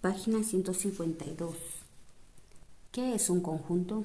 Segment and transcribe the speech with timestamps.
[0.00, 1.54] Página 152.
[2.90, 4.04] ¿Qué es un conjunto?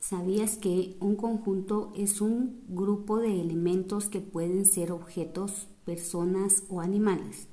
[0.00, 6.80] ¿Sabías que un conjunto es un grupo de elementos que pueden ser objetos, personas o
[6.80, 7.48] animales?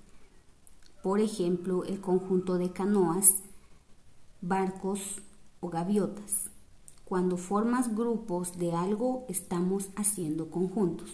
[1.03, 3.39] Por ejemplo, el conjunto de canoas,
[4.39, 5.17] barcos
[5.59, 6.51] o gaviotas.
[7.03, 11.09] Cuando formas grupos de algo, estamos haciendo conjuntos.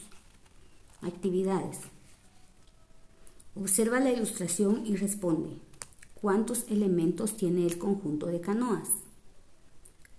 [1.02, 1.80] Actividades.
[3.60, 5.57] Observa la ilustración y responde.
[6.14, 8.88] ¿Cuántos elementos tiene el conjunto de canoas?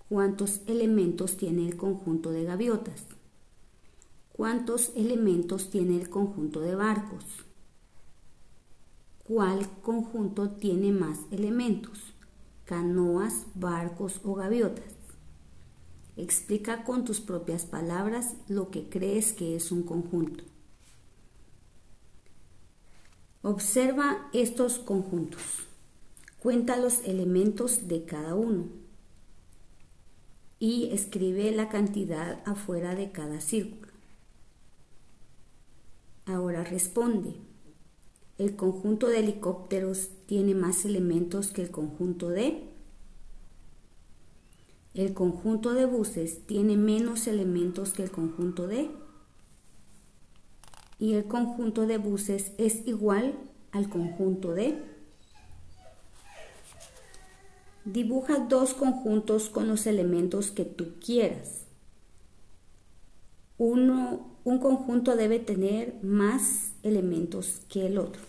[0.09, 3.05] ¿Cuántos elementos tiene el conjunto de gaviotas?
[4.33, 7.23] ¿Cuántos elementos tiene el conjunto de barcos?
[9.23, 12.13] ¿Cuál conjunto tiene más elementos?
[12.65, 14.93] ¿Canoas, barcos o gaviotas?
[16.17, 20.43] Explica con tus propias palabras lo que crees que es un conjunto.
[23.41, 25.41] Observa estos conjuntos.
[26.39, 28.67] Cuenta los elementos de cada uno
[30.59, 33.93] y escribe la cantidad afuera de cada círculo.
[36.25, 37.33] Ahora responde.
[38.37, 42.63] ¿El conjunto de helicópteros tiene más elementos que el conjunto de?
[44.93, 48.89] ¿El conjunto de buses tiene menos elementos que el conjunto de?
[50.99, 53.33] Y el conjunto de buses es igual
[53.71, 54.75] al conjunto de.
[57.85, 61.63] Dibuja dos conjuntos con los elementos que tú quieras.
[63.57, 68.21] Uno, un conjunto debe tener más elementos que el otro.